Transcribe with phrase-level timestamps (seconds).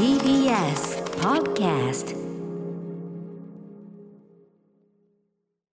[0.00, 2.16] TBS Podcast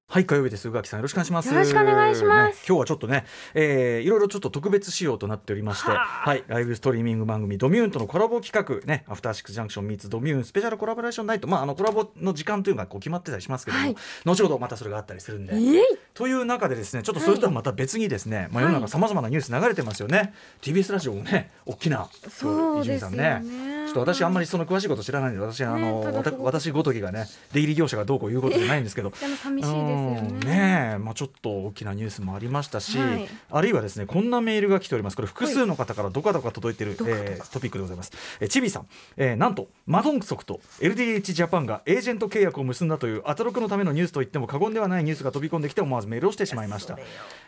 [0.09, 0.67] はい火曜日です。
[0.67, 1.47] 宇垣さんよろしくお願いします。
[1.47, 2.55] よろしくお願いします。
[2.55, 6.29] ね今日はちょっとね、えー、いろいろちょっと特別仕様となっておりましてはあ。
[6.29, 11.47] はいライブストリーミング番組ドミューンとのコラボ企画ねアフターシックスジャンクションミーツドミューンスペシャルコラボレーションナイト。
[11.47, 13.95] まああのコラボの時間というのがこう決まってたりしますけども、はい。
[14.25, 15.57] 後ほどまたそれがあったりするんで。
[15.57, 15.83] イエイ
[16.17, 23.77] という中でですねちょっとそれとはまた別にですね、まあ世の中さまざまなニュース流れてますよね、TBS ラジオもね大きな伊集院さんね。
[23.87, 29.11] ちょっと私あんまりその詳しいこと知らないんで私あの、私ごときがね出入り業者がどうこう言うことじゃないんですけど。
[29.11, 33.27] でも寂しいですようんねねえまあ、ちょっと大きなニュースもありましたし、はい。
[33.51, 35.15] あるいはですねこんなメールが来ております。
[35.15, 38.11] これ複数の方からどかどか届いている、どかどかえートピックでございます、
[38.41, 46.97] えー、チビさん、えーなんとマドンソクと LDH ジャパンがエージェント契約を結んだというアトロクのためのニュースと言っても過言ではないニュースが飛び込んできて思わずメールをしてしまいました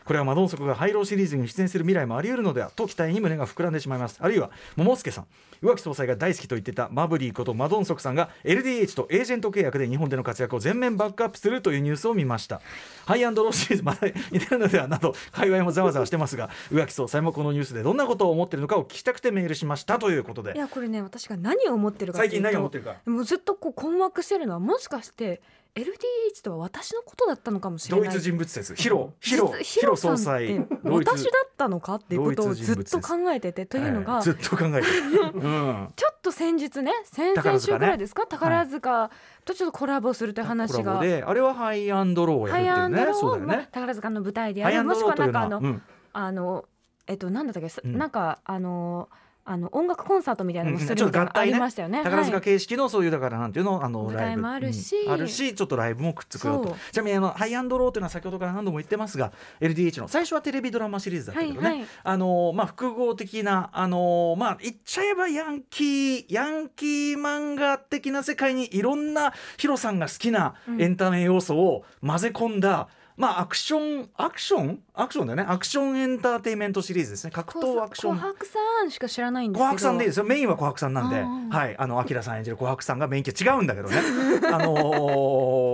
[0.06, 4.18] これはマドンソクがハイローシリーズに出演する未来もあり得るのではと期待に胸が膨らんでしまいます。
[4.20, 5.28] あるいは桃助さん。
[5.62, 12.60] 浮気総裁が大好きと言ってたマブリーことマドンソクさんが LDH とエージェント契約で日本での活躍を全面バックアップするというニュースを見ました。
[13.06, 20.54] ハイアンドローシリーズ まだ似てるのではなど界隈もざわざわしてますが浮気総裁もこのニュースでどんなことを思っているのかを聞きたくてメールしましたということで。
[20.56, 22.98] いやこれね私が何を思ってるか最近何を思ってるるか。
[23.06, 25.42] もうずっとこう困惑してるのはもしかして
[25.76, 28.10] LDH とは私のことだったのかもしれない。
[28.10, 28.76] 同一人物説。
[28.76, 29.14] ヒロ。
[29.20, 29.54] ヒロ。
[29.58, 30.66] 実ヒロ総裁。
[30.84, 38.26] 私だったのかっていうことをずっと考えててというのが、えーずっと考えてる、 うん、ちょっと先日ね先々週ぐらいですか？
[38.28, 39.12] 宝塚。
[39.46, 42.60] とちょっとコラボするという話が、ボであれはハイアンドローをやる
[42.94, 43.14] っていうね。
[43.14, 44.84] そうーを、まあ宝塚の舞台でやる。
[44.84, 45.82] もしくははなんかあの、うん
[46.12, 46.66] あの
[47.08, 47.98] えっとなんだったっけ、うん。
[47.98, 49.10] なんかあの
[49.52, 50.96] あの音楽コンサートみたいなのもすうん。
[50.96, 52.04] るみたいなのありましたよね。
[52.04, 52.44] 宝塚はい。
[52.46, 53.84] 形式のそういうだからなんていうの？
[53.84, 54.30] あの舞ライブ。
[54.30, 54.96] 台もあるし。
[54.96, 55.12] うん。
[55.14, 56.76] あるしちょっとライブもくっつくよと。
[56.92, 70.82] ちなみにあのハイアンドローというのは先ほどから何度も言ってますが LDH の最初はテレビドラマシリーズだったけどね、あのまあ複合的なあのまあ言っちゃえばヤンキーヤンキー漫画的な世界にいろんなヒロさんが好きなうん。
[70.82, 72.88] エンタメ要素を混ぜ込んだ、
[73.20, 74.80] まあアクションアクション？
[74.94, 75.46] アクションだよね。
[75.46, 77.32] アクションエンターテインメントシリーズですね。
[77.32, 78.18] 格闘アクション。
[78.18, 79.72] 琥珀さんしか知らないんですけど。
[79.72, 80.24] 琥珀さんでいいですよ。
[80.24, 81.22] メインは琥珀さんなんで。
[81.56, 81.76] はい。
[81.78, 83.98] あのアキラさん演じる琥珀さんがメイン系違うんだけどね。
[84.54, 84.74] あの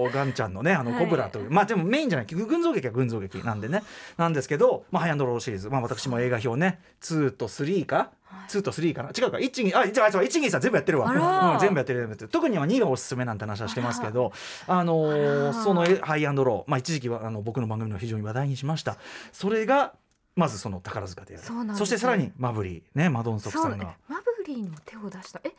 [0.09, 1.03] ーガンちゃんのねあのはい。
[1.03, 2.25] コブラという、まあでもメインじゃない。
[2.25, 3.83] 群像劇は群像劇なんでね。
[4.17, 6.79] なんですけど、まあ、ハイアンドローシリーズ、まあ、私も映画表ね。
[7.01, 8.09] 2と3か
[8.47, 9.09] 2と3かな。
[9.09, 9.37] 違うか。
[9.37, 12.29] 12あじゃあ123全部やってるわ、うん全部やってる全部やってる。
[12.29, 14.31] 特には2がおすすめなんて話はしてますけど
[14.67, 18.97] あのそのえハイアンドロー、まあ、一時期はあの僕の番組の非常に話題にしました。
[19.31, 19.93] それが
[20.35, 21.45] まずその宝塚でやる。
[21.75, 22.99] そしてさらにマブリー。
[22.99, 23.95] ねマドンソクさんが。
[24.07, 25.39] マブリーにも手を出した。
[25.43, 25.51] え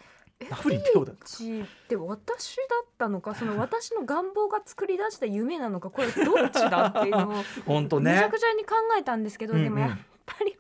[0.51, 3.35] マブリーに手を出て私だったのか？
[3.35, 5.89] その私の願望が作り出した夢なのか？
[5.89, 8.13] これどっちだっていうのを 本当ね。
[8.13, 9.65] めちゃくちゃに考えたんですけど、うんうん。
[9.65, 10.57] でもやっぱり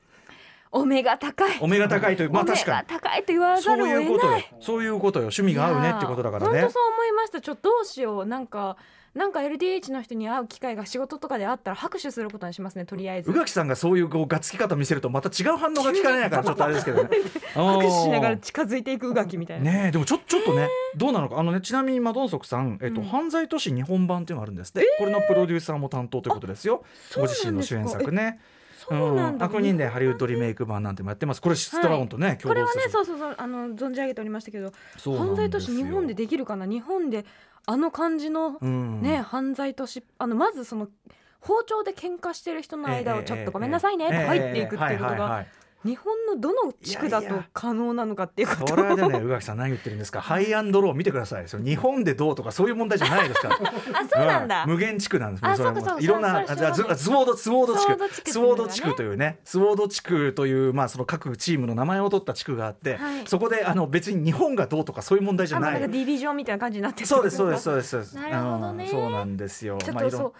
[0.76, 1.58] お目が高い。
[1.60, 2.88] お目が高いというまあ確かに。
[2.88, 4.06] が高いと言わざるをい。
[4.06, 4.30] うことよ。
[4.30, 4.54] 得ない。
[4.60, 5.24] そういうことよ。
[5.24, 6.60] 趣味が合うねってことだからね。
[6.60, 7.40] 本当そう思いました。
[7.40, 8.26] ちょっとどうしよう。
[8.26, 8.76] なんか
[9.16, 13.30] なんか LDH の人に会う機会が仕事とかであったら拍手することにしますねとりあえず。
[13.30, 13.34] 宇。
[13.34, 17.08] 垣さんがそういうこうがっつき方見せるとまた違う反応が聞かれないからちょっとあれですけどね。
[17.54, 19.70] 拍手しながらあ近づいていく宇垣みたいな。
[19.70, 21.38] ーねえでもちょちょっとねどうなのか。
[21.38, 23.06] あのねちなみにマドンソクさん、えっとうん。
[23.06, 26.84] 犯罪都市日本版っていうのがあるんですって、これのプロデューサーも担当ということですよ。
[27.14, 28.38] ご自身の主演作ね
[28.88, 29.46] そうなんだ。
[29.46, 31.42] 悪人伝ハリウッドリメイク版なんてもやってます。
[31.42, 34.72] これストラゴンとね、共これはねそうそうそうあの存じ上げておりましたけど
[35.04, 36.66] 犯罪都市日本でできるかな？
[36.66, 37.24] 日本で
[37.66, 39.02] あの感じのうん。
[39.02, 40.88] ね、犯罪都市あのまずその
[41.40, 45.46] 包丁で喧嘩してる人の間をちょっとごめんなさいねと入っていくっていうことがが
[45.86, 50.20] 日本のどの地区だと可能なのかっていうことこれはね宇垣さん何言ってるんですか？
[50.20, 51.46] ハイアンドロー見てください。
[51.46, 53.54] 日本でどうとかそういう問題じゃないですから。
[54.00, 55.86] あそうなんだ、うん無限地区なんですあそれはもそう。
[55.86, 56.04] かそうか。
[56.04, 59.38] いろんなあじゃあそれズスウォードスウォード地区区スウォード地区というね。
[59.44, 63.22] スウォード地区というまあその各チームの名前を取った地区があって、はい。
[63.26, 65.80] そこであの別に日本がどうとかそういう問題じゃない。
[65.80, 68.16] ディビジョンみたいな感じになってるそうですそうですうそうです。
[68.16, 68.84] なるほどね。
[68.84, 69.78] うんそうなんですよ。
[69.78, 70.32] ちょっとそう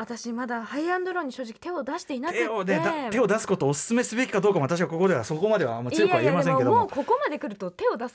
[0.00, 2.38] 私まだハイアンドローに正直手を出していなくて。
[2.38, 8.14] 手を,、ね、だ手を出すことをお勧めすべきかどうかも私はここではそこまではあんま強くは言えませんけどいやいやでもここまで来ると手を出さ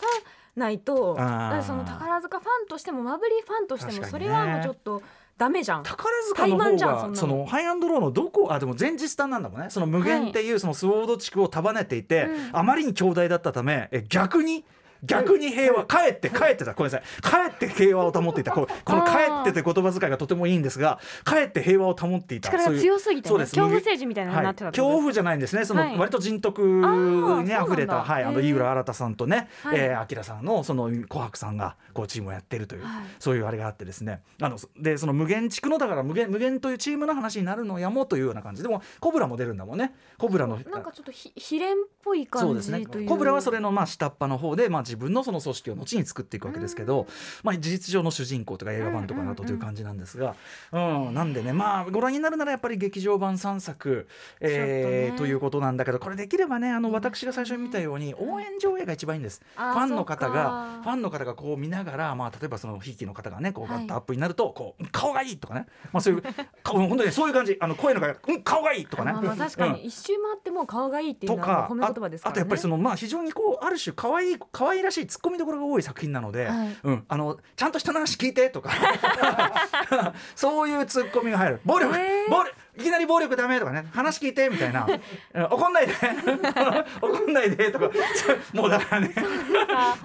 [0.56, 5.04] ないとその宝塚ファンとしてもマブリーファンとしてもそれはもうちょっと
[5.38, 5.84] ダメじゃん。
[5.84, 7.10] 宝塚の方怠慢じゃんそんなの。
[7.10, 9.68] がそのハイアンドローのどこあでも前日単なんだもんね。
[9.70, 12.58] その無限っていうそのスウォード地区を束ねていて、うん。
[12.58, 14.66] あまりに強大だったためえ逆に
[15.06, 16.74] 逆に平和、帰って帰ってた。
[16.74, 17.50] ごめんなさい。
[17.50, 18.52] 帰って平和を保っていた。
[18.52, 19.12] こうこの「帰
[19.42, 22.50] って」という言葉遣いがとてもいいんですが帰って平和を保っていた。
[22.50, 23.52] 力が強すぎて、ね、そうです。
[23.52, 25.66] 恐怖政治みたいなのになってたはい、恐怖じゃないんですね。
[25.66, 25.98] その、はい。
[25.98, 29.80] 割と人徳にあふれた、はい、あの井浦新さんとね、はい。
[29.80, 33.04] えー、明さんのその紅白さんがこうチームをやってるという、はい。
[33.20, 34.22] そういうあれがあってですね。
[34.42, 38.64] あのでその無限地区のだから無限無限というチームの話になるのやもというような感じ。
[38.64, 39.94] でもコブラも出るんだもんね。
[40.18, 43.06] コブラのなんかちょっとひ秘伝っぽい感じそうですね。
[43.08, 47.08] コブラはそれのまあ下っ端の方で、まあ、自自分のその組織を後に作っていくわけですけど、
[47.44, 50.36] まあ、事実上の主人公とか映画版とかなどという感じなんですが、
[50.72, 50.80] う
[51.12, 51.14] ん。
[51.14, 54.08] なんでねまあご覧になるならやっぱり劇場版3作、
[54.40, 59.42] えーということなんだけどこれできればねあの私が最初に見たように応援上映が一番いいんです。
[59.56, 63.76] ファンの方がファンの方がこう見ながら、まあ、例えばそのひいきの方がねこうはい。
[63.76, 66.24] ガッとアップになると、こう顔がいいとかね、まあ、そういう
[66.64, 67.58] 顔本当にそういう感じ。
[67.60, 69.12] あの声の声が、うん、顔がいいとかね。
[69.12, 69.86] まあまあ確かうんに。
[69.86, 72.32] 一周回っても顔がいいっていうのは褒め言葉ですからね。
[72.32, 76.78] ああとやっぱりそのまあ非常にこうある種可愛い可愛らしいツッコミどころが多い作品なので、はい。
[76.84, 78.72] うんあのちゃんと人の話聞いてとか。
[80.36, 81.62] そういうツッコミが入る。
[81.66, 81.94] 暴力、
[82.30, 84.86] 暴力いきなり暴力ダメとかね話聞いてみたいな。
[84.86, 84.90] う
[85.40, 85.94] ん怒んないで。
[87.02, 87.90] 怒んないでとか。
[88.54, 89.14] もうだからね。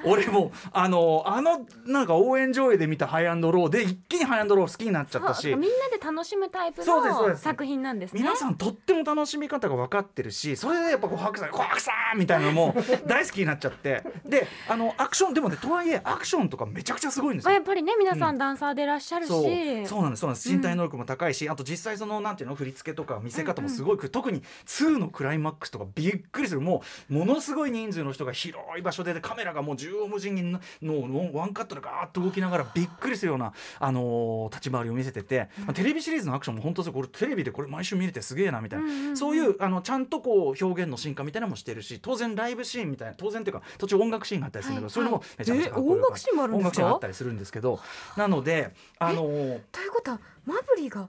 [0.04, 5.46] 俺もあのあのなんか応援上映で見たハイアンドローで一気にハイアンドロー好きになっちゃったし。
[5.48, 8.20] みんなで楽しむタイプの作品なんですね。
[8.20, 12.74] 皆さんとっても楽しみ方が分かってるしそれでやっぱこう白さん「白さん!」みたいなのも
[13.06, 14.02] 大好きになっちゃって。
[14.24, 17.48] であのアクションでもねとはいえアクションとかめちゃくちゃすごいんですよ。
[17.48, 17.60] まあや。
[17.60, 19.86] っぱりね皆さんダンサーでいらっしゃるし、そう。
[19.86, 20.52] そうなんですそうなんです。
[20.52, 26.60] 身体能力も高いし、あと実際そのなんていうの振り付けとか見せ方もすごい、特に2のクライマックスとかびっくりする。
[26.60, 39.16] もうものすごい人数の人が広い場所でカメラがもう縦横無尽にののワンカットでガーッと動きながらびっくりするような、あのー立ち回りを見せてて、まあテレビシリーズのアクションも本当これテレビでこれ毎週見れてすげえなみたいな、うんうんうん。
[39.16, 46.68] そういうあのちゃんとこう表現の進化みたいなのもしてるし当然ライブシーンみたいな当然っていうか途中音楽シーンがあったりするんだけど、はいそういうのもめちゃめちゃかっこよ音楽シーンもあるんですか？
[46.68, 47.80] 音楽シーンあったりするんですけど。
[48.16, 51.08] なのであのーということはマブリが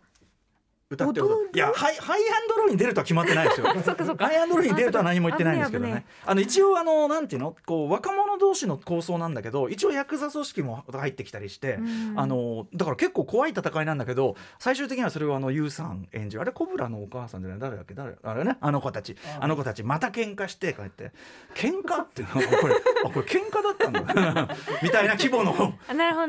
[0.91, 1.23] 歌ってい
[1.57, 3.67] やハイハイアンドローに出るとは決まってないですよ。
[4.19, 5.85] ハイアンドローに出るとは何も言ってないんですけど。
[5.85, 7.55] ねねあの一応あのなんていうの？
[7.65, 12.19] こう若者同士の抗争なんだけど一応ヤクザ組織も入ってきたりして、うん。
[12.19, 16.41] あのだから結構怖い戦いなんだけど最終的にはそれをあの YOU さん演じる。
[16.41, 17.59] あれコブラのお母さんじゃない？
[17.59, 17.93] 誰だっけ？
[17.93, 18.15] 誰？
[18.21, 18.57] あれね？
[18.59, 19.15] あの子たち。
[19.39, 19.47] あ。
[19.47, 19.83] の子たち。
[19.83, 21.11] また喧嘩してこうやって。
[21.55, 22.41] 喧嘩っていうの？
[22.41, 25.53] はこれあこれ喧嘩だったんだ みたいな規模の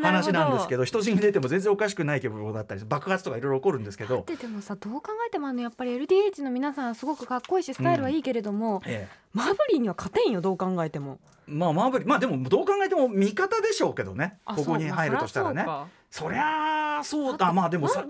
[0.02, 4.24] 話なんですけど人死に出ても全然おかしくない規模だったり爆発とかいろいろ起こるんですけど。
[4.52, 9.16] もさどう考えてもあのやっぱり LDH の皆さんすごくかっこいいしスタイルはいいけれども、ええ。
[9.32, 11.18] マブリーには勝てんよどう考えても。
[11.46, 14.38] まあマーブリまあでもどう考えても味方でしょうけどね。
[14.44, 15.66] あここに入るとしたらね。
[16.10, 17.52] そりゃあそうだ。
[17.52, 18.04] まあでもさ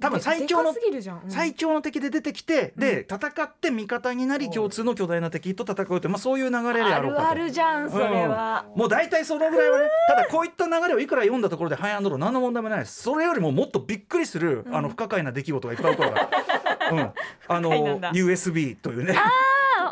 [0.00, 1.30] 多分最強のうん。
[1.30, 7.28] 最強の敵で出てきて、で戦って味方になり共通の巨大な敵と戦うという、まあ、そういう流れであろうかと。
[7.28, 12.80] あるあるじゃんそれは、もう大体そのぐらいはねただこういった流れをいくら読んだところでハイアンドロー何の問題もない。
[12.80, 17.12] ですそれよりももっとびっくりする、あの不可解な出来事がいっぱい起こるから、うん、
[17.48, 19.14] あのだ USB というね。
[19.16, 19.30] あ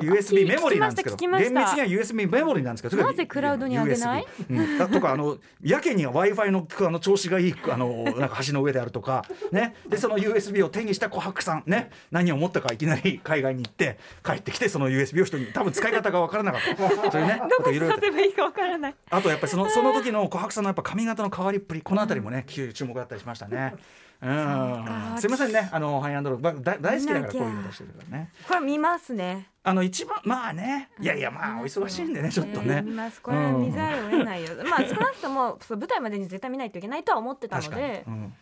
[0.00, 17.10] USB メモリーなんですけど厳密には USB メモリーなんですけどなぜクラウドに上げない？USB うん、だとかあのやけには w i f i のあの調子がいいあのなんか橋の上であるとか、ね、でその USB を手にした琥珀さん、ね、何を思ったかいきなり海外に行って帰ってきてその USB を人に多分使い方が分からなかった。
[17.10, 17.40] そういうね。
[17.48, 18.94] どこといろいろこにさせばいいかわからない。
[19.10, 23.74] あとやっぱりそのその時の琥珀さんのやっぱ髪型の変わりっぷりこの辺りもね注目だったりしましたね。
[24.20, 24.84] うん。
[24.84, 25.16] か。
[25.18, 25.68] すみませんね。
[25.72, 28.30] あのハイアンドロー大好きだからこういうの出してるからね。
[28.46, 30.90] これ見ますねあの一番まあね。
[31.00, 32.82] いやいやまあお忙しいんでねちょっとね。
[32.82, 38.04] ますこれは見ざるを得ないよ、 まあ少なくとも舞台までに絶対見ないといけないとは思ってたので。
[38.06, 38.34] うん。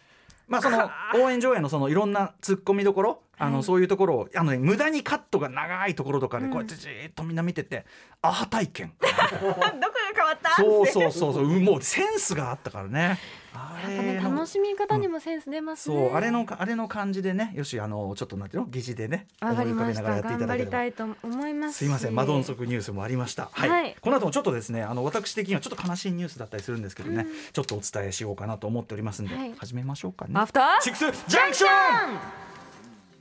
[0.48, 7.84] まあその応援上映のそのいろんな突っ込みどころあのそういうところをあの、ね、無駄にカットが長いところとかでこうやってじーっとみんな見てて、
[8.22, 8.92] アハ体験。
[9.00, 9.70] どこが
[10.14, 10.56] 変わった？
[10.56, 11.44] そうそうそうそう。
[11.44, 13.18] うもうセンスがあったからね。
[13.58, 18.68] あね楽しみ方にもセンス出ますね、そうあれのあれの感じでねよしあのちょっとなんていうの？
[18.68, 20.70] 疑似でね思い浮かべながらやっていただければ。
[20.72, 21.78] たいと思います。
[21.78, 23.48] すいませんマドンソクニュースもありました。
[23.52, 23.96] はい、はい。
[24.00, 29.54] この後もちょっとですねあの私的にはちょっと悲しいニュースだったりするんですけどね、ちょっとお伝えしようかなと思っておりますんで、はい。
[29.56, 30.32] 始めましょうかね。
[30.34, 31.70] アフターシックスジャンクション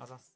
[0.06, 0.32] あざっす。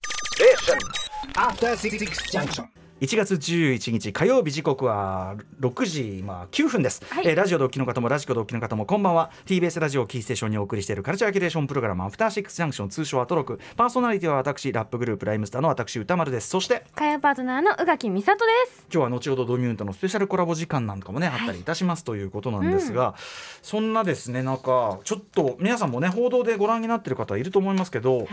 [1.36, 2.00] After Six
[2.32, 2.66] Junction.
[3.02, 7.28] 1月11日火曜日時刻は6時、まあ、9分です、はい。
[7.28, 9.32] えーラジオ同期の方もラジコ同期の方もこんばんは。
[9.46, 13.60] TBS ラジオをキーステーションにお送りしているカルチャーキュレーションプログラムアフターシックスジャンクション通称アトロク。
[13.78, 16.50] パーソナリティは私ラップグループライムスターの私歌丸です。
[16.50, 18.88] そして火曜パートナーの宇垣美里です。
[18.92, 23.16] 今日は後ほどドミューンとのスペシャルコラボ時間なんかもね、あったりいたしますということなんですが、
[23.62, 28.28] そんなですねなんかちょっと皆さんもね報道でご覧になってる方いると思いますけど、はい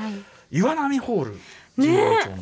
[0.50, 1.38] 岩波ホール
[1.76, 2.37] 神保町の、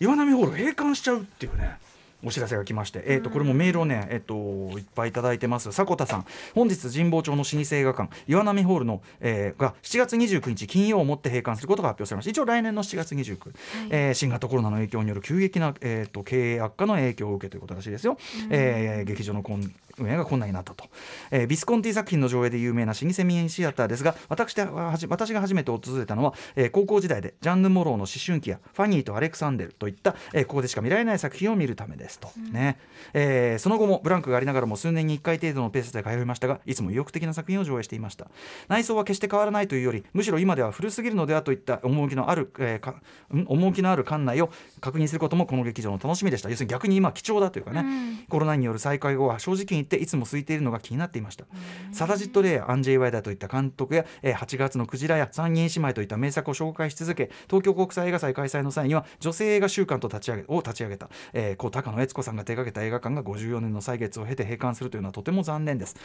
[0.00, 1.78] 岩波ホール閉館しちゃうっていうね
[2.24, 4.34] お知らせが来まして、えー、とこれもメールをね、えっと
[4.78, 5.72] いっぱいいただいてます。
[5.72, 12.30] 迫田さん本日神保町の老舗映画館岩波ホールの、えーが7月29日金曜をもって閉館することが発表されました。
[12.30, 13.52] 一応来年の7月29日、
[13.90, 18.16] えー新型コロナの影響による急激な、えー、と経営悪化の影響を受けということらしいですよ、
[18.50, 20.84] えー劇場のこん運営が困難になったと、
[21.30, 32.78] えービスコンティ作品の上映で有名な老舗民営シアターですが私ではじ私が初めて訪れたのは、えー高校時代でジャンヌ・モローの思春期やファニーとアレクサンデルといった、えーここでしか見られない作品を見るためですですと、ね。
[33.12, 38.26] えーその後もブランクがありながらも数年に1回程度のペースで通いましたがいつも意欲的な作品を上映していました。
[38.68, 42.92] 内装は決して変わらないというよりむしろ今では古すぎるのではといった趣のある、えーか
[43.32, 43.46] ん？
[43.48, 46.50] 趣のある館内を確認することもこの劇場の楽しみでした。
[46.50, 48.26] 要するに逆に今貴重だというかね、うん。
[48.28, 51.44] コロナによる再開後は正直に言っていつも空いているのが気になっていました、
[51.92, 65.96] サラジット・レイやアンジェイ・ワイダーといった監督や、えー8月のクジラや三人姉妹といった名作を紹介し続け東京国際映画祭開催の際には女性映画週間と立ち上げを立ち上げた、えー、故高野悦子さんが手掛けた映画館が54年の歳月を経て閉館するというのはとても残念です、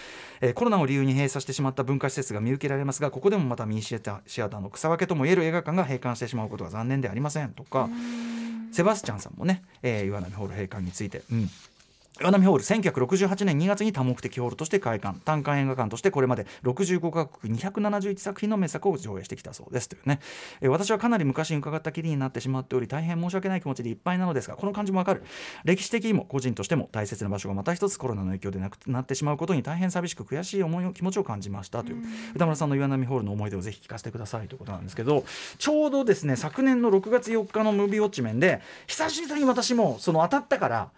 [0.42, 7.90] えーコロナを理由に閉鎖してしまった文化施設が見受けられますがここでもまたミニシアターシアターの草分けともいえる映画館が閉館してしまうことが残念ではありませんとか、
[8.72, 11.50] セバスチャンさんもね、えー岩波ホール閉館について、うん、
[12.22, 15.20] 岩波ホール1968年2月に多目的ホールとして開館。
[15.22, 19.90] 単館映画館としてこれまで65カ国271作品の名作を上映してきたそうです。
[19.90, 20.20] というね、
[20.62, 25.24] えー私はかなり昔に伺ったきりになってしまっており大変申し訳ない気持ちでいっぱいなのですがこの感じもわかる。
[25.66, 31.84] 歴史的にも個人としても大切な場所がまた一つコロナの影響でなくなってしまうことに大変寂しく悔しい思いを気持ちを感じました。
[31.84, 32.04] という。
[32.36, 35.24] 歌村さんの岩波ホールの思い出をぜひ聞かせてくださいということなんですけど
[35.58, 40.90] ちょうどですね昨年の6月4日のムービーウォッチメンで久しぶりに私もその当たったから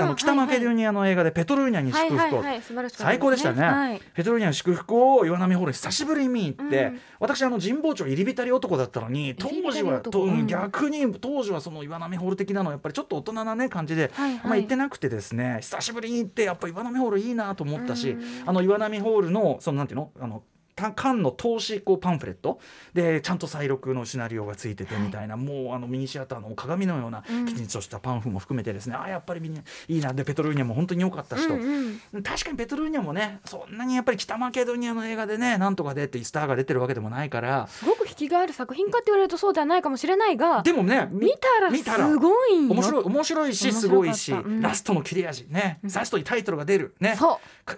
[0.00, 2.44] あの北マケドニアの映画でペトルーニャに祝福を、
[2.90, 4.00] 最高でしたね、はい。
[4.14, 10.46] ペトルーニャの祝福を岩波ホールに久しぶりに見に行って、うん私あの神保町入り浸り男だったのに当時はと男うん。
[10.46, 14.40] 逆に当時はその岩波ホール的なのはやっぱりちょっと大人なね感じで、はいはい。
[14.42, 18.48] あんま行ってなくてですね久しぶりに行ってやっぱ岩波ホールいいなと思ったし、うん。
[18.48, 20.12] あの岩波ホールのそのなんていうの？
[20.18, 20.44] あのた
[20.94, 22.60] 缶の投資こうパンフレット？
[22.94, 27.46] でちゃんと再録のシナリオがついててみたいな、もうあのミニシアターの鏡のようなうん。
[27.46, 30.12] きちんとしたパンフも含めてですね、あやっぱりみんないいな。
[30.12, 32.22] でペトルーニャも本当に良かったしと、うんうん。
[32.22, 37.66] 確かにペトルーニャもねそんなにやっぱり北マケドニアの映画でねなんとかでってスターが出てるわけでもないから。
[37.66, 41.32] すごく引きがある作品かって言われるとそうではないかもしれないがでもねみ見
[41.84, 44.60] たらすごいよ面白い面白いしすごいし、うん。
[44.60, 47.16] ラストの切れ味ね、ラストにタイトルが出るね。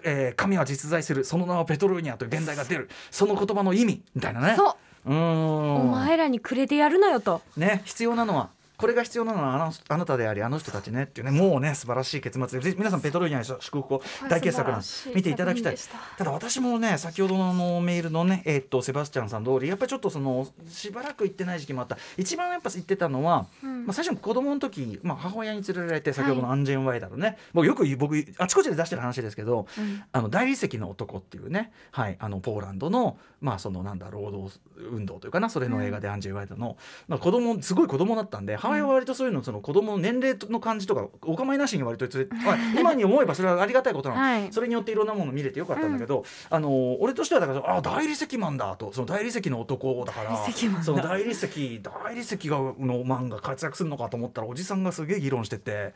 [0.03, 1.23] えー神は実在する。
[1.23, 4.55] その名はペトルーニャという現代が出るその言葉の意味みたいなね。
[4.55, 5.11] そう。
[5.11, 5.75] うーん。
[5.75, 7.41] お前らにくれてやるなよと。
[7.57, 8.49] ね必要なのは
[8.83, 14.85] これが必要なのはあのあなたでありあの人たちねっていうねもうね素晴らしい結末で皆さんペトローニャの祝福を大傑作なんで
[15.15, 15.75] 見ていただきたい。
[15.77, 15.81] た。
[16.17, 21.97] ただ私もね先ほどのあのメールのねえーっとセバスチャンさん通りやっぱりちょっとそのしばらく行ってない時期もあった。
[22.17, 23.85] 一番やっぱ行ってたのは、うん。
[23.85, 30.03] まあ、最初の子供の時、まあ、母親に連れられて先ほどのアンジェン・ワイダーのね、僕よく僕あちこちで出してる話ですけど、うん。
[30.11, 42.07] あの大理石の男っていうね、はい、あのポーランドのまあそのなんだ労働運動というかなそれの映画でアンジェ・ワイダーの、まあ、子供すごい子供だったんで母親は割とそういうのその子供の年齢の感じとかお構いなしに割と
[42.77, 44.51] 今に思えばそれはありがたいことなの、はい。
[44.51, 50.31] それによっていろんなもの見れてよかったんだけど、あの俺としてはだからあ大理石マンだとその大理石の男だから
[51.01, 55.93] 大理石大理石がのマンが活躍するのかと思ったらおじさんがすげえ議論してて。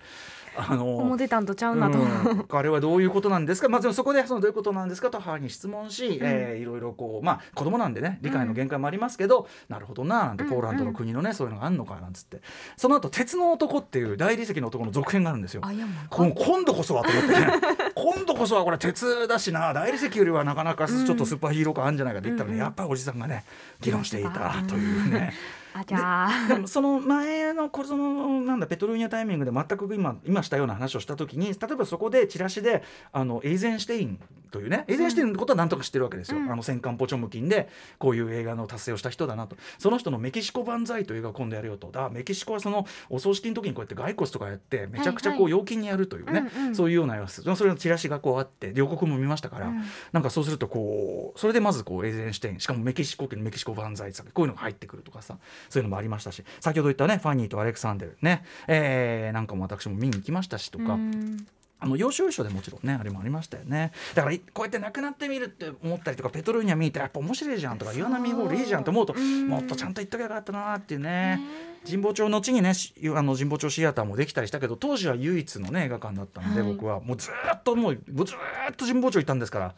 [0.58, 2.46] あの思ってたんとちゃうなと、うん。
[2.50, 5.10] あれはどういうことなんですか、まあ、そこでそのどういうことなんですか？
[5.10, 12.42] と母に質問し、えーいろいろこうまあ子供なんでね理解の限界もありますけど、なるほどななんてポーランドの国のね、そういうのがあるのかなんつって。
[12.76, 15.62] その後鉄の男」っていう大理石の男の続編があるんですよ。
[16.10, 17.48] 今度こそはと思ってね。
[17.96, 19.74] 今度こそはこれ鉄だしな。
[19.74, 22.66] 大理石よりはなかなかちょっとスーパーヒーロー感あるんじゃないかって言ったらね、うんうん。
[22.66, 23.44] やっぱりおじさんがね
[23.82, 25.34] 議論していたというね。
[25.80, 26.48] あじゃあ。
[26.48, 34.20] でもその前のこれそのなんだペトルーニャタイミングで全く今今したような話をした時に例えばそこでチラシであのエイゼンシュテイン
[34.52, 36.52] というねエイゼンシュテインのことは何とか知ってるわけですよ、うん。
[36.52, 37.70] あの戦艦ポチョムキンで
[38.00, 39.58] こういう映画の達成をした人だなと。
[39.78, 41.92] その人のメキシコ万歳という映画を今度やるよと。
[41.92, 46.76] だメキシコはそのお葬式の時にこうやって骸骨とかやってめちゃくちゃこうはい陽気にやるというね、うんうん。
[46.76, 47.44] そういうような様子。
[47.56, 49.84] それのチラシがこうあって予告も見ましたから、うん。
[50.12, 55.38] なんかそうするとこうそれでまずこうエイゼンシュテインしかもメキシコ圏メキシコ万歳とかこういうのが入ってくるとかさ
[55.70, 60.94] そういうのもありましたし先ほど言ったねファニーとアレクサンデルね、えーなんかも私も見に行きましたしとか。
[60.94, 61.46] うん。
[61.80, 63.92] あの要所要所でもちろんねあれもありましたよね。
[64.16, 69.48] だからいこうやって亡くなってみるって思ったりとかペトルーニャ見てやっぱ面白いじゃんとか岩波ホールいいじゃんと思うとうん。
[69.48, 71.40] もっとちゃんと言っときゃよかったなっていうね。
[71.86, 76.72] 神保町後にねしあの神保町シアターもできたりしたけど当時は唯一のね映画館だったんで、はい。
[76.72, 77.00] 僕は。
[77.00, 79.76] もうずーっともうずーっと神保町いたんですから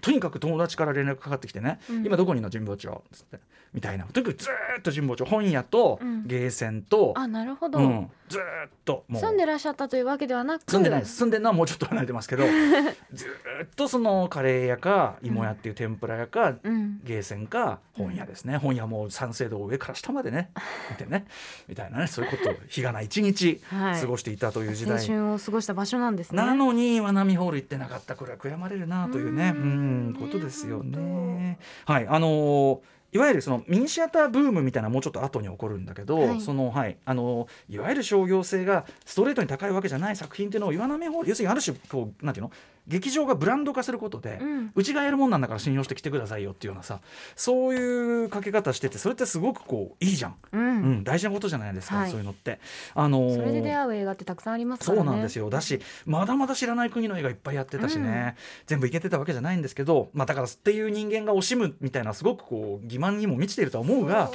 [0.00, 2.06] とにかく友達から連絡かかってきてね「うん。
[2.06, 3.38] 今どこにいるの神保町」つって
[3.72, 6.26] みたいなとにかくずーっと神保町本屋とうん。
[6.26, 9.22] ゲーセンと、あなるほど、うん、ずーっともう。
[9.22, 10.62] 住んでらっしゃったというわけではなく。
[10.70, 11.16] 住んでないです。
[11.16, 12.44] 住んでるのはもうちょっと離れてますけど
[13.12, 17.00] ずーっとそのカレー屋か芋屋っていう天ぷら屋か、うん。
[17.02, 20.50] ゲーセンか本屋ですね、本屋も三省堂を上から下までね
[20.90, 21.26] 見てね
[21.68, 24.00] みたいなねそういうことを日がない一日はい。
[24.00, 26.42] 過ごしていたという時代、青春を過ごした場所なんですね。
[26.42, 28.16] なのに岩波ホール行ってなかった。
[28.16, 31.58] これは悔やまれるなというねうんことですよね。
[31.86, 32.78] はいあのー
[33.14, 36.40] いわゆるそのミニシアターブームみたいなもうちょっと後に起こるんだけど、はい。
[36.40, 42.52] そのはいあのいわゆる商業性がストレートに高いわけじゃない作品っていうのを言わない方要するにある種こうなんていうの？
[42.88, 47.00] 劇場がブランド化することで、ううんちがやるもんなんだから信用してきてくださいよっていうようなさ
[47.36, 52.10] そういうかけ方しててそれってすごくこういいじゃん、ううんん、大事なことじゃないですか、はい。
[52.10, 52.58] そういうのって。
[52.94, 55.48] あのーそれで出会う映画ってたくさんありますそうなんですよ。
[55.50, 58.36] だしまだまだ知らない国の映画いっぱいやってたしね、
[58.66, 64.30] 全部いけてたわけじゃないんですけど、まあ、だからっていう人間が惜しむみたいなすごくこう欺瞞にも満ちているとは思うが。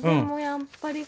[0.00, 1.04] でもやっぱり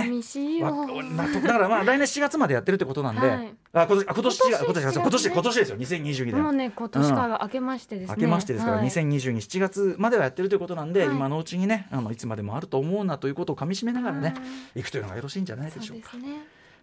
[0.00, 3.54] 寂しいよ、わなだからまあ来年4月までやってるってことなんで、はい。
[3.74, 5.76] あ今年あ今年今年今年今年ですよ。
[5.76, 6.42] 2022年。
[6.42, 8.86] もうね今年から明けましてですね、明けましてですから、はい。
[8.88, 11.16] 2022 7月まではやってるということなんで、はい。
[11.16, 14.34] 今のうちにねあのいつまでもあると思うなということをかみしめながらね、
[14.74, 14.82] い。
[14.82, 16.10] くというのがよろしいんじゃないでしょうか。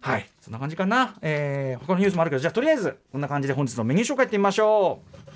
[0.00, 0.28] はい。
[0.40, 5.29] そんな感じかな、えー、他のニュースもあるけどじゃあとりあえずこんな感じで本日のメニュー紹介いってみましょう。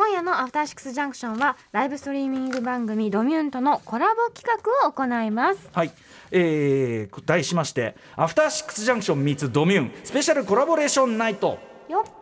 [0.00, 4.48] 今夜のアフターシックスジャンクションはライブストリーミング番組ドミューンとのコラボ企
[4.82, 5.68] 画を行います。
[5.74, 5.92] はい、
[6.30, 11.58] えー、題しまして「アフターシックスジャンクション meets ドミューンスペシャルコラボレーションナイト」
[11.90, 12.12] よっ。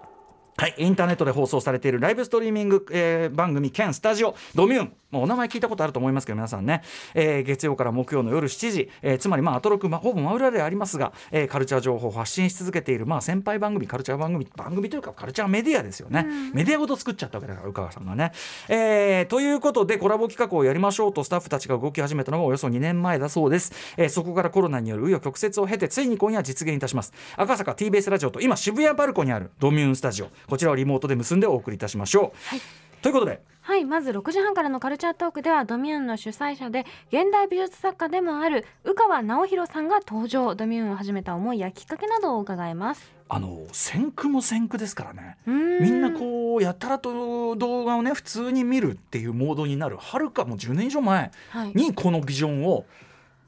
[0.56, 6.82] はい、インターネットで放送されているライブストリーミング、えー番組兼スタジオドミューンもうお名前聞いたことあると思いますけど皆さんね、
[7.14, 18.32] えー月曜から木曜の夜7時、えーつまりまあアトロク、まあ、ほぼ真裏でありますが、えーカルチャー情報を発信し続けているまあ先輩番組カルチャー番組番組というかカルチャーメディアですよね、メディアごと作っちゃったわけだから宇川さんがね、
[18.68, 27.12] えーということでコラボ企画をやりましょうとスタッフたちが動き始めたのがおよそ2年前だそうです、えーそこからコロナによる紆余曲折を経てついに今夜実現いたします。
[27.36, 30.28] 赤坂 TBS ラジオと今渋谷バルコにあるドミューンスタジオ。
[30.48, 32.56] こちらをリモートで結んでお送りいたしましょう、
[33.02, 33.42] ということで。
[33.60, 40.54] はいまず6時半からのカルチャートークではドミューンの主催者で現代美術作家でもある宇川直弘さんが登場。
[40.54, 43.12] ドミューンを始めた思いやきっかけなどを伺います。
[43.28, 45.36] あの先駆も先駆ですからね。
[45.44, 51.72] みんなこうやたらと動画をね普通に見るっていうモードになるはるかもう10年以上前はい。
[51.74, 52.86] にこのビジョンを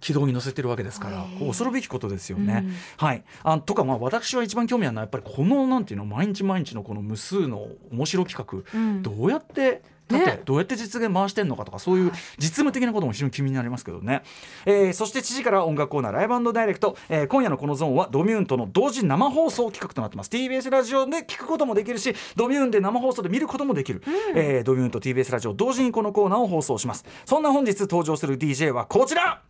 [0.01, 2.65] 軌道に乗せてるわけですから、恐るべきことですよね。
[2.67, 2.75] うん。
[2.97, 9.03] はい、あとかまあ私は一番興味あるのはやっぱりこのなんていうの毎日毎日のこの無数の面白企画、うん。
[9.03, 14.23] どうやってだってねどうやって実現回してんのかとかそういう実務的なことも非常に気になりますけどね、
[14.67, 20.31] えーそして知事からは音楽コーナーライブダイレクト、えー今夜のこのゾーンはドミューンとの同時生放送企画となってます。
[20.31, 24.03] TBS ラジオで聞くこともできるしドミューンで生放送で見ることもできる、
[24.35, 27.05] えードミューンと TBS ラジオ同時にこのコーナーを放送します。
[27.25, 29.43] そんな本日登場する DJ はこちら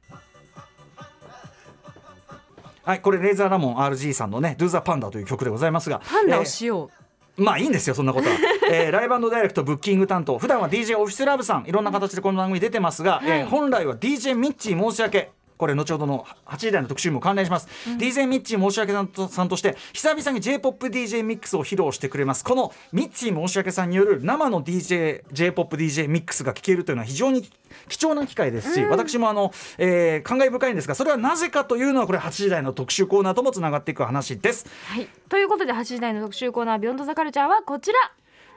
[2.90, 6.90] はい、これレーザーラモン RG さんのね「Do the Panda」という曲でございますがパンダをえーしよ
[7.36, 8.34] まあいいんですよそんなことは、
[8.68, 17.68] えーライブダイレクトブッキング担当普段は DJ オフィスラブさんいろんな形でこの番組出てますが、えー本来は DJ ミッチー申し訳これ後ほどの8時台の特集も関連します、
[17.98, 22.42] DJ ミッチー申し訳さんとさんとして久々に J−POPDJ ミックスを披露してくれます。
[22.42, 27.46] このミッチー申し訳さんによる生の DJ J−POPDJ ミックスが聴けるというのは非常に
[27.88, 34.64] 貴重な機会ですし、私もあの、えー感慨深いんですがそれはなぜかというのはこれ8時台の特集コーナーともつながっていく話です。
[34.66, 35.08] うはい。
[35.28, 37.98] ということで8時台の特集コーナービヨンドザカルチャーはこちら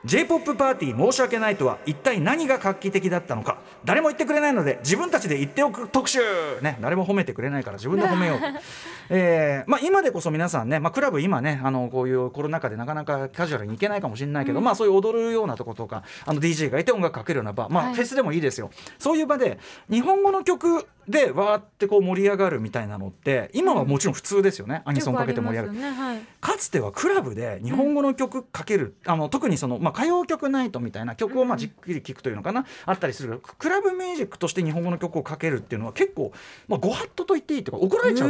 [0.05, 3.59] J−POP パーティー申し訳ないとは一体何が画期的だったのか。
[3.85, 6.19] 誰も言ってくれないので自分たちで言っておく特集。
[6.61, 8.45] ね誰も褒めてくれないから自分で褒めようと、
[9.09, 17.95] えーまあ、今でこそ皆さんね、まあ、クラブ今ねあのこういうコロナ禍でなかなかカジュアルに行けないかもしれないけど、まあそういう踊るようなとことかあの DJ がいて音楽かけるような場、まあはい。
[17.95, 18.71] フェスでもいいですよ。
[18.99, 19.57] そういう場で
[19.89, 25.79] 日本語の曲でわーってこう盛り上がるみたいなのって今はもちろん普通ですよね、アニソンかけて盛り上がる。
[25.79, 26.19] ねはい。
[26.39, 33.29] かつてはクラブで日本語の曲かける、あの特にその、まあ、歌謡曲ナイトみたいな曲をまあじっくり聴くというのかな、あったりする。
[33.29, 36.31] けどクラブミュージックとして日本語の曲をかけるっていうのは結構、
[36.67, 38.29] まあ、ご法度と言っていいというか怒られちゃう、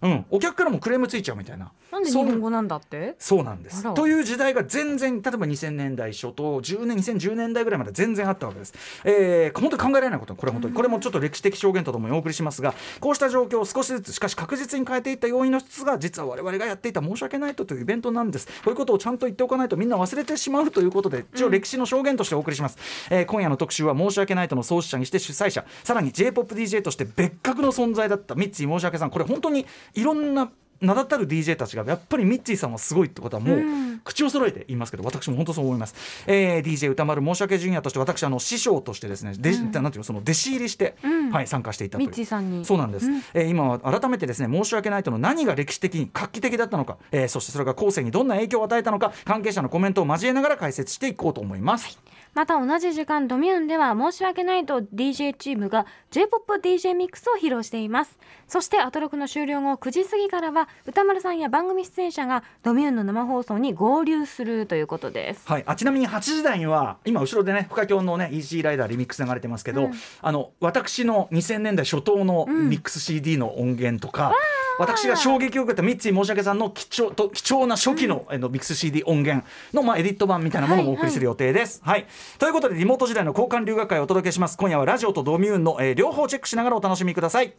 [0.00, 1.72] うん、お客からもクレームついちゃうみたいな。
[1.90, 3.16] なんで日そう本語なんだって？
[3.18, 3.94] そうなんです。
[3.94, 10.74] という時代が全然例えば2000年代初頭10年2010年代ぐらいまで全然あったわけです、えー、本当に考えられないことこれ本当に。
[10.74, 18.46] これもちょっと歴史的証言とともにお送りしますがこうした状況を少しずつしかし確実に変えていった要因の一つが実は我々がやっていた申し訳ないとというイベントなんです。
[18.46, 22.78] こういうことをちゃんと言っておかないとみんな忘れてしまうということで一応歴史の証言としてお送りします、
[23.10, 29.10] えー今夜の特集は申し訳ないとの創始者にして主催者さらに J−POPDJ として別格の存在だったミッツィ申し訳さん。
[29.10, 33.88] これ本当にいろんな名だたる DJ たちがやっぱりミッツィさんはすごいってことはもう、うん。
[34.04, 41.30] 口を揃えて言いますけど私も本当そう思います、えー、DJ 歌丸申し訳ジュニアとして私あの師匠としてですねで、なんていうのその弟子入りして、うん。
[41.30, 42.64] はい、参加していたといミうッチーさんに。
[42.64, 43.22] そうなんです、うん。
[43.34, 51.98] えー今は改めてですね申し訳ないとの何が歴史的に画期的だったのか、えーそしてそれが後世にどんな影響を与えたのか関係者のコメントを交えながら解説していこうと思います、
[52.38, 58.16] また同じ時間ドミューンでは申し訳ないと DJ チームが J-POPDJ ミックスを披露しています。
[58.46, 65.48] そしてアトロクの終了後9時過ぎからは歌丸さんや番組出演者がドミューンの生放送に合流するということです。
[65.48, 69.92] はい、あちなみに8時台には今後ろでね深京のね EC ライダーリミックス流れてますけど、うん。
[70.22, 74.32] あの私の2000年代初頭のミックス CD の音源とか、
[74.78, 81.82] 私が衝撃を受けた三井申し訳さんの貴重と貴重な初期の,、あのミックス CD 音源の、まあ、エディット版みたいなものもお送りする予定です。
[81.84, 84.56] はいということでリモート時代の交換留学会をお届けします。
[84.58, 87.52] 今夜はラジオとドミューンの、えー両方チェックしながらお楽しみください。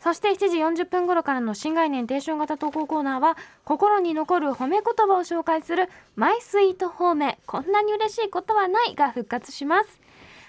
[0.00, 7.38] そして7時40分頃からの新概念提唱型投稿コーナーは心に残る褒め言葉を紹介するマイスイート褒め。
[7.46, 10.00] こんなに嬉しいことはないが復活します。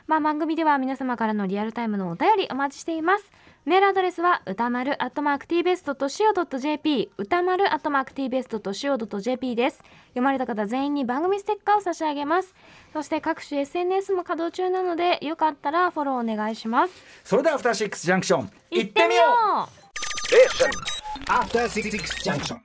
[0.08, 3.32] まあ番組では皆様からのリアルタイムのお便りお待ちしています。
[3.66, 9.78] メールアドレスは歌丸アットマーク tbest.co.jp 歌丸アットマーク tbest.co.jp です。
[10.10, 12.54] 読まれた方全員に番組ステッカーを差し上げます。
[12.94, 16.94] そして各種 SNS も稼働中なのでよかったらフォローお願いします。
[17.24, 19.86] それではアフターシックスジャンクション行ってみよう。
[20.28, 20.70] Station.
[21.26, 22.60] After Six Junction.